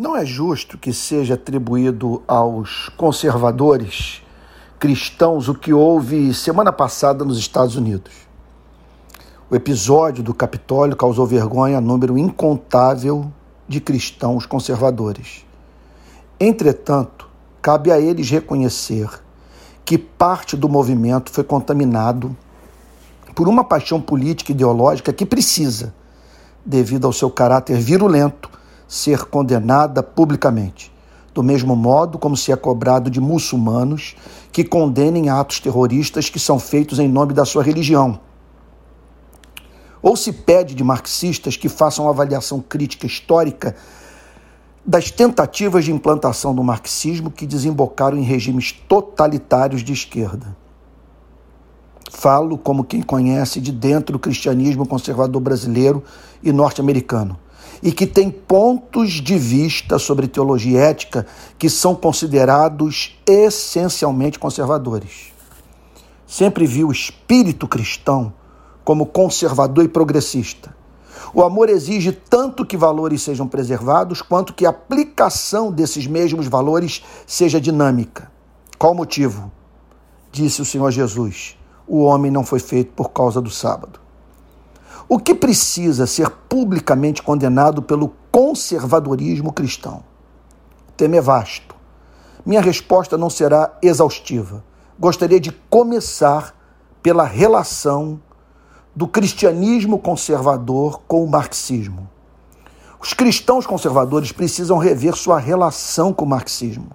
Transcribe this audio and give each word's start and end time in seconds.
Não 0.00 0.16
é 0.16 0.24
justo 0.24 0.78
que 0.78 0.92
seja 0.92 1.34
atribuído 1.34 2.22
aos 2.28 2.88
conservadores 2.90 4.22
cristãos 4.78 5.48
o 5.48 5.56
que 5.56 5.72
houve 5.72 6.32
semana 6.32 6.72
passada 6.72 7.24
nos 7.24 7.36
Estados 7.36 7.74
Unidos. 7.74 8.12
O 9.50 9.56
episódio 9.56 10.22
do 10.22 10.32
Capitólio 10.32 10.94
causou 10.94 11.26
vergonha 11.26 11.78
a 11.78 11.80
número 11.80 12.16
incontável 12.16 13.28
de 13.66 13.80
cristãos 13.80 14.46
conservadores. 14.46 15.44
Entretanto, 16.38 17.28
cabe 17.60 17.90
a 17.90 17.98
eles 17.98 18.30
reconhecer 18.30 19.10
que 19.84 19.98
parte 19.98 20.56
do 20.56 20.68
movimento 20.68 21.32
foi 21.32 21.42
contaminado 21.42 22.36
por 23.34 23.48
uma 23.48 23.64
paixão 23.64 24.00
política 24.00 24.52
e 24.52 24.54
ideológica 24.54 25.12
que 25.12 25.26
precisa, 25.26 25.92
devido 26.64 27.04
ao 27.04 27.12
seu 27.12 27.28
caráter 27.28 27.80
virulento, 27.80 28.48
ser 28.88 29.26
condenada 29.26 30.02
publicamente, 30.02 30.90
do 31.34 31.42
mesmo 31.42 31.76
modo 31.76 32.18
como 32.18 32.34
se 32.34 32.50
é 32.50 32.56
cobrado 32.56 33.10
de 33.10 33.20
muçulmanos 33.20 34.16
que 34.50 34.64
condenem 34.64 35.28
atos 35.28 35.60
terroristas 35.60 36.30
que 36.30 36.40
são 36.40 36.58
feitos 36.58 36.98
em 36.98 37.06
nome 37.06 37.34
da 37.34 37.44
sua 37.44 37.62
religião. 37.62 38.18
Ou 40.00 40.16
se 40.16 40.32
pede 40.32 40.74
de 40.74 40.82
marxistas 40.82 41.56
que 41.56 41.68
façam 41.68 42.08
avaliação 42.08 42.60
crítica 42.60 43.06
histórica 43.06 43.76
das 44.86 45.10
tentativas 45.10 45.84
de 45.84 45.92
implantação 45.92 46.54
do 46.54 46.64
marxismo 46.64 47.30
que 47.30 47.46
desembocaram 47.46 48.16
em 48.16 48.22
regimes 48.22 48.72
totalitários 48.72 49.84
de 49.84 49.92
esquerda. 49.92 50.56
Falo 52.10 52.56
como 52.56 52.84
quem 52.84 53.02
conhece 53.02 53.60
de 53.60 53.70
dentro 53.70 54.16
o 54.16 54.18
cristianismo 54.18 54.86
conservador 54.86 55.42
brasileiro 55.42 56.02
e 56.42 56.52
norte-americano 56.52 57.38
e 57.82 57.92
que 57.92 58.06
tem 58.06 58.30
pontos 58.30 59.12
de 59.12 59.38
vista 59.38 59.98
sobre 59.98 60.28
teologia 60.28 60.80
ética 60.80 61.26
que 61.58 61.70
são 61.70 61.94
considerados 61.94 63.18
essencialmente 63.26 64.38
conservadores. 64.38 65.32
Sempre 66.26 66.66
vi 66.66 66.84
o 66.84 66.92
espírito 66.92 67.66
cristão 67.66 68.32
como 68.84 69.06
conservador 69.06 69.84
e 69.84 69.88
progressista. 69.88 70.76
O 71.34 71.42
amor 71.42 71.68
exige 71.68 72.12
tanto 72.12 72.64
que 72.64 72.76
valores 72.76 73.22
sejam 73.22 73.46
preservados, 73.46 74.22
quanto 74.22 74.54
que 74.54 74.64
a 74.64 74.70
aplicação 74.70 75.70
desses 75.70 76.06
mesmos 76.06 76.46
valores 76.46 77.02
seja 77.26 77.60
dinâmica. 77.60 78.30
Qual 78.78 78.92
o 78.92 78.96
motivo? 78.96 79.50
Disse 80.32 80.62
o 80.62 80.64
Senhor 80.64 80.90
Jesus: 80.90 81.58
o 81.86 82.02
homem 82.02 82.30
não 82.30 82.44
foi 82.44 82.58
feito 82.58 82.92
por 82.92 83.10
causa 83.10 83.40
do 83.40 83.50
sábado. 83.50 83.98
O 85.10 85.18
que 85.18 85.34
precisa 85.34 86.06
ser 86.06 86.28
publicamente 86.50 87.22
condenado 87.22 87.80
pelo 87.80 88.12
conservadorismo 88.30 89.54
cristão? 89.54 90.04
O 90.86 90.92
tema 90.92 91.16
é 91.16 91.20
vasto. 91.22 91.74
Minha 92.44 92.60
resposta 92.60 93.16
não 93.16 93.30
será 93.30 93.72
exaustiva. 93.80 94.62
Gostaria 95.00 95.40
de 95.40 95.50
começar 95.50 96.54
pela 97.02 97.24
relação 97.24 98.20
do 98.94 99.08
cristianismo 99.08 99.98
conservador 99.98 101.00
com 101.08 101.24
o 101.24 101.30
marxismo. 101.30 102.06
Os 103.00 103.14
cristãos 103.14 103.66
conservadores 103.66 104.30
precisam 104.30 104.76
rever 104.76 105.16
sua 105.16 105.38
relação 105.38 106.12
com 106.12 106.26
o 106.26 106.28
marxismo. 106.28 106.90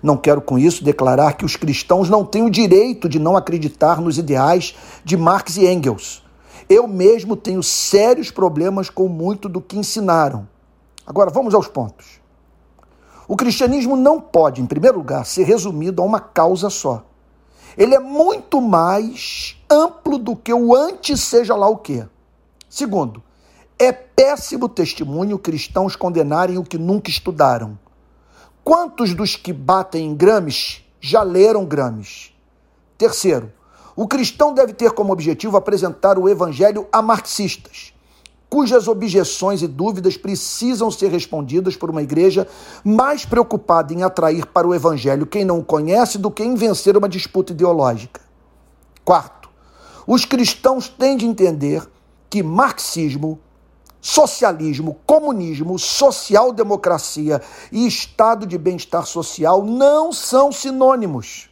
Não 0.00 0.16
quero 0.16 0.40
com 0.40 0.56
isso 0.56 0.84
declarar 0.84 1.32
que 1.32 1.44
os 1.44 1.56
cristãos 1.56 2.08
não 2.08 2.24
têm 2.24 2.44
o 2.44 2.50
direito 2.50 3.08
de 3.08 3.18
não 3.18 3.36
acreditar 3.36 4.00
nos 4.00 4.18
ideais 4.18 4.76
de 5.04 5.16
Marx 5.16 5.56
e 5.56 5.66
Engels 5.66 6.22
eu 6.70 6.86
mesmo 6.86 7.36
tenho 7.36 7.64
sérios 7.64 8.30
problemas 8.30 8.88
com 8.88 9.08
muito 9.08 9.48
do 9.48 9.60
que 9.60 9.76
ensinaram. 9.76 10.48
Agora, 11.04 11.28
vamos 11.28 11.52
aos 11.52 11.66
pontos. 11.66 12.20
O 13.26 13.36
cristianismo 13.36 13.96
não 13.96 14.20
pode, 14.20 14.62
em 14.62 14.66
primeiro 14.66 14.98
lugar, 14.98 15.26
ser 15.26 15.42
resumido 15.42 16.00
a 16.00 16.04
uma 16.04 16.20
causa 16.20 16.70
só. 16.70 17.04
Ele 17.76 17.96
é 17.96 17.98
muito 17.98 18.60
mais 18.60 19.56
amplo 19.68 20.16
do 20.16 20.36
que 20.36 20.54
o 20.54 20.72
antes 20.72 21.20
seja 21.20 21.56
lá 21.56 21.68
o 21.68 21.76
quê. 21.76 22.06
Segundo, 22.68 23.20
é 23.76 23.90
péssimo 23.90 24.68
testemunho 24.68 25.38
cristãos 25.38 25.96
condenarem 25.96 26.56
o 26.56 26.64
que 26.64 26.78
nunca 26.78 27.10
estudaram. 27.10 27.76
Quantos 28.62 29.12
dos 29.12 29.34
que 29.34 29.52
batem 29.52 30.06
em 30.06 30.14
Grames 30.14 30.84
já 31.00 31.24
leram 31.24 31.64
Grames? 31.64 32.32
Terceiro, 32.96 33.52
o 34.00 34.08
cristão 34.08 34.54
deve 34.54 34.72
ter 34.72 34.92
como 34.92 35.12
objetivo 35.12 35.58
apresentar 35.58 36.18
o 36.18 36.26
evangelho 36.26 36.88
a 36.90 37.02
marxistas, 37.02 37.92
cujas 38.48 38.88
objeções 38.88 39.60
e 39.60 39.68
dúvidas 39.68 40.16
precisam 40.16 40.90
ser 40.90 41.10
respondidas 41.10 41.76
por 41.76 41.90
uma 41.90 42.00
igreja 42.00 42.48
mais 42.82 43.26
preocupada 43.26 43.92
em 43.92 44.02
atrair 44.02 44.46
para 44.46 44.66
o 44.66 44.74
evangelho 44.74 45.26
quem 45.26 45.44
não 45.44 45.58
o 45.58 45.62
conhece 45.62 46.16
do 46.16 46.30
que 46.30 46.42
em 46.42 46.54
vencer 46.54 46.96
uma 46.96 47.10
disputa 47.10 47.52
ideológica. 47.52 48.22
Quarto, 49.04 49.50
os 50.06 50.24
cristãos 50.24 50.88
têm 50.88 51.14
de 51.18 51.26
entender 51.26 51.86
que 52.30 52.42
marxismo, 52.42 53.38
socialismo, 54.00 54.98
comunismo, 55.04 55.78
social-democracia 55.78 57.42
e 57.70 57.86
estado 57.86 58.46
de 58.46 58.56
bem-estar 58.56 59.04
social 59.04 59.62
não 59.62 60.10
são 60.10 60.50
sinônimos. 60.50 61.50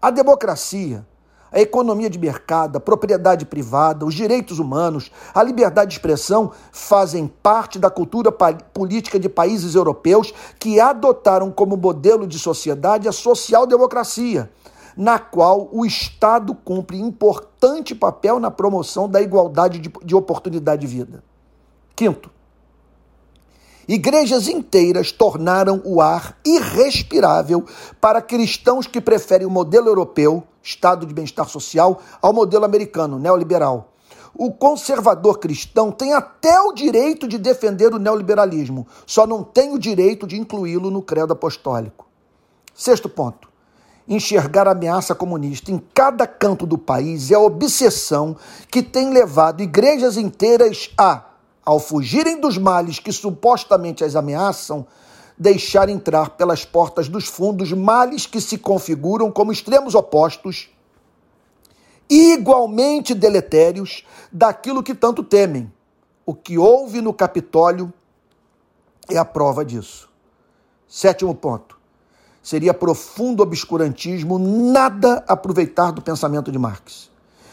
A 0.00 0.10
democracia 0.10 1.06
a 1.52 1.60
economia 1.60 2.10
de 2.10 2.18
mercado, 2.18 2.76
a 2.76 2.80
propriedade 2.80 3.46
privada, 3.46 4.04
os 4.04 4.14
direitos 4.14 4.58
humanos, 4.58 5.10
a 5.34 5.42
liberdade 5.42 5.90
de 5.90 5.96
expressão 5.96 6.52
fazem 6.72 7.26
parte 7.26 7.78
da 7.78 7.90
cultura 7.90 8.30
política 8.30 9.18
de 9.18 9.28
países 9.28 9.74
europeus 9.74 10.32
que 10.58 10.80
adotaram 10.80 11.50
como 11.50 11.76
modelo 11.76 12.26
de 12.26 12.38
sociedade 12.38 13.08
a 13.08 13.12
social-democracia, 13.12 14.50
na 14.96 15.18
qual 15.18 15.68
o 15.72 15.86
Estado 15.86 16.54
cumpre 16.54 16.98
importante 16.98 17.94
papel 17.94 18.38
na 18.38 18.50
promoção 18.50 19.08
da 19.08 19.22
igualdade 19.22 19.78
de, 19.78 19.92
de 20.04 20.14
oportunidade 20.14 20.80
de 20.80 20.86
vida. 20.86 21.22
Quinto, 21.94 22.30
Igrejas 23.88 24.48
inteiras 24.48 25.10
tornaram 25.10 25.80
o 25.82 26.02
ar 26.02 26.36
irrespirável 26.44 27.64
para 27.98 28.20
cristãos 28.20 28.86
que 28.86 29.00
preferem 29.00 29.46
o 29.46 29.50
modelo 29.50 29.88
europeu, 29.88 30.42
estado 30.62 31.06
de 31.06 31.14
bem-estar 31.14 31.48
social, 31.48 31.98
ao 32.20 32.34
modelo 32.34 32.66
americano, 32.66 33.18
neoliberal. 33.18 33.94
O 34.34 34.52
conservador 34.52 35.38
cristão 35.38 35.90
tem 35.90 36.12
até 36.12 36.60
o 36.60 36.74
direito 36.74 37.26
de 37.26 37.38
defender 37.38 37.94
o 37.94 37.98
neoliberalismo, 37.98 38.86
só 39.06 39.26
não 39.26 39.42
tem 39.42 39.72
o 39.72 39.78
direito 39.78 40.26
de 40.26 40.38
incluí-lo 40.38 40.90
no 40.90 41.00
credo 41.00 41.32
apostólico. 41.32 42.06
Sexto 42.74 43.08
ponto. 43.08 43.48
Enxergar 44.06 44.68
a 44.68 44.72
ameaça 44.72 45.14
comunista 45.14 45.72
em 45.72 45.82
cada 45.94 46.26
canto 46.26 46.66
do 46.66 46.76
país 46.76 47.30
é 47.30 47.36
a 47.36 47.40
obsessão 47.40 48.36
que 48.70 48.82
tem 48.82 49.10
levado 49.10 49.62
igrejas 49.62 50.18
inteiras 50.18 50.90
a 50.96 51.27
ao 51.68 51.78
fugirem 51.78 52.40
dos 52.40 52.56
males 52.56 52.98
que 52.98 53.12
supostamente 53.12 54.02
as 54.02 54.16
ameaçam, 54.16 54.86
deixar 55.36 55.90
entrar 55.90 56.30
pelas 56.30 56.64
portas 56.64 57.10
dos 57.10 57.26
fundos 57.26 57.74
males 57.74 58.24
que 58.24 58.40
se 58.40 58.56
configuram 58.56 59.30
como 59.30 59.52
extremos 59.52 59.94
opostos, 59.94 60.70
igualmente 62.08 63.14
deletérios 63.14 64.02
daquilo 64.32 64.82
que 64.82 64.94
tanto 64.94 65.22
temem. 65.22 65.70
O 66.24 66.32
que 66.32 66.56
houve 66.56 67.02
no 67.02 67.12
Capitólio 67.12 67.92
é 69.06 69.18
a 69.18 69.24
prova 69.26 69.62
disso. 69.62 70.08
Sétimo 70.88 71.34
ponto. 71.34 71.78
Seria 72.42 72.72
profundo 72.72 73.42
obscurantismo 73.42 74.38
nada 74.38 75.22
aproveitar 75.28 75.92
do 75.92 76.00
pensamento 76.00 76.50
de 76.50 76.58
Marx. 76.58 77.10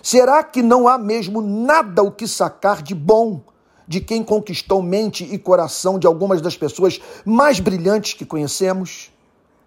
Será 0.00 0.44
que 0.44 0.62
não 0.62 0.86
há 0.86 0.96
mesmo 0.96 1.42
nada 1.42 2.04
o 2.04 2.12
que 2.12 2.28
sacar 2.28 2.82
de 2.82 2.94
bom 2.94 3.42
de 3.86 4.00
quem 4.00 4.22
conquistou 4.22 4.82
mente 4.82 5.24
e 5.24 5.38
coração 5.38 5.98
de 5.98 6.06
algumas 6.06 6.40
das 6.40 6.56
pessoas 6.56 7.00
mais 7.24 7.60
brilhantes 7.60 8.14
que 8.14 8.24
conhecemos? 8.24 9.12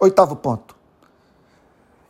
Oitavo 0.00 0.36
ponto. 0.36 0.76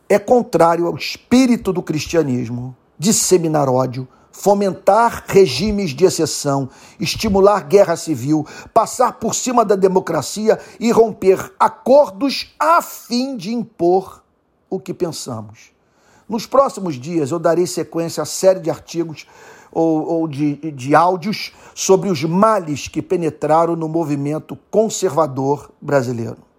É 0.09 0.19
contrário 0.19 0.85
ao 0.85 0.95
espírito 0.95 1.71
do 1.71 1.81
cristianismo 1.81 2.75
disseminar 2.99 3.69
ódio, 3.69 4.07
fomentar 4.31 5.25
regimes 5.27 5.91
de 5.91 6.05
exceção, 6.05 6.69
estimular 6.99 7.61
guerra 7.67 7.95
civil, 7.95 8.45
passar 8.73 9.13
por 9.13 9.35
cima 9.35 9.63
da 9.63 9.75
democracia 9.75 10.59
e 10.79 10.91
romper 10.91 11.53
acordos 11.59 12.53
a 12.59 12.81
fim 12.81 13.37
de 13.37 13.53
impor 13.53 14.23
o 14.69 14.79
que 14.79 14.93
pensamos. 14.93 15.71
Nos 16.27 16.45
próximos 16.45 16.95
dias 16.95 17.31
eu 17.31 17.39
darei 17.39 17.67
sequência 17.67 18.23
à 18.23 18.25
série 18.25 18.59
de 18.59 18.69
artigos 18.69 19.27
ou, 19.73 20.05
ou 20.05 20.27
de, 20.27 20.55
de 20.71 20.95
áudios 20.95 21.51
sobre 21.73 22.09
os 22.09 22.23
males 22.23 22.87
que 22.87 23.01
penetraram 23.01 23.75
no 23.75 23.89
movimento 23.89 24.57
conservador 24.69 25.71
brasileiro. 25.81 26.52